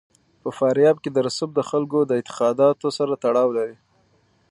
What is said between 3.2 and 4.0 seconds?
تړاو لري.